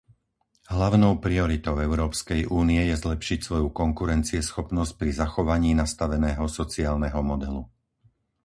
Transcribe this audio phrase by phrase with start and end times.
[0.75, 7.63] Hlavnou prioritou Európskej únie je zlepšiť svoju konkurencieschopnosť pri zachovaní nastaveného sociálneho modelu.